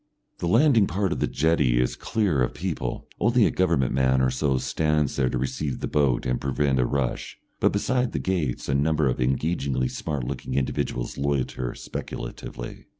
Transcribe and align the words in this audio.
The 0.39 0.47
landing 0.47 0.87
part 0.87 1.11
of 1.11 1.19
the 1.19 1.27
jetty 1.27 1.79
is 1.79 1.95
clear 1.95 2.41
of 2.41 2.55
people, 2.55 3.07
only 3.19 3.45
a 3.45 3.51
government 3.51 3.93
man 3.93 4.19
or 4.19 4.31
so 4.31 4.57
stands 4.57 5.15
there 5.15 5.29
to 5.29 5.37
receive 5.37 5.79
the 5.79 5.87
boat 5.87 6.25
and 6.25 6.41
prevent 6.41 6.79
a 6.79 6.87
rush, 6.87 7.37
but 7.59 7.71
beyond 7.71 8.11
the 8.11 8.17
gates 8.17 8.67
a 8.67 8.73
number 8.73 9.07
of 9.07 9.21
engagingly 9.21 9.89
smart 9.89 10.23
looking 10.23 10.55
individuals 10.55 11.19
loiter 11.19 11.75
speculatively. 11.75 12.87